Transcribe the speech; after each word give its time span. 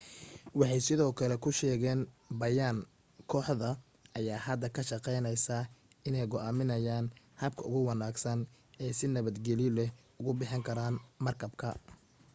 waxay 0.59 0.81
sidoo 0.87 1.11
kale 1.19 1.35
ku 1.43 1.49
sheegeen 1.59 2.01
bayaan 2.39 2.77
kooxda 3.31 3.69
ayaa 4.17 4.45
hadda 4.47 4.67
ka 4.75 4.81
shaqaynaysaa 4.89 5.69
inay 6.07 6.25
go'aamiyaan 6.31 7.05
habka 7.41 7.61
ugu 7.67 7.81
wanaagsan 7.89 8.39
ay 8.81 8.91
si 8.97 9.05
nabadgeliyo 9.09 9.71
leh 9.77 9.89
ugu 10.19 10.31
bixin 10.39 10.63
karaan 10.67 10.95
markabka 11.25 11.67